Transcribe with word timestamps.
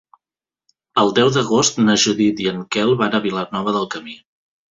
El 1.01 1.11
deu 1.19 1.29
d'agost 1.35 1.77
na 1.83 1.97
Judit 2.05 2.41
i 2.45 2.49
en 2.53 2.63
Quel 2.77 2.97
van 3.03 3.17
a 3.19 3.23
Vilanova 3.29 3.77
del 3.79 3.89
Camí. 3.97 4.19